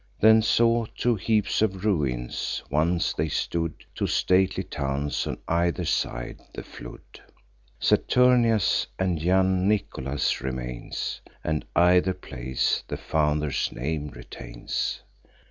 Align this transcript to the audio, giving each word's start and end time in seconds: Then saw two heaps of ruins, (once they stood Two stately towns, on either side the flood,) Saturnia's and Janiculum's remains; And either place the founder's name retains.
Then 0.19 0.41
saw 0.41 0.85
two 0.97 1.13
heaps 1.13 1.61
of 1.61 1.85
ruins, 1.85 2.63
(once 2.71 3.13
they 3.13 3.27
stood 3.29 3.85
Two 3.93 4.07
stately 4.07 4.63
towns, 4.63 5.27
on 5.27 5.37
either 5.47 5.85
side 5.85 6.41
the 6.55 6.63
flood,) 6.63 7.21
Saturnia's 7.79 8.87
and 8.97 9.19
Janiculum's 9.19 10.41
remains; 10.41 11.21
And 11.43 11.65
either 11.75 12.15
place 12.15 12.83
the 12.87 12.97
founder's 12.97 13.71
name 13.71 14.07
retains. 14.07 15.03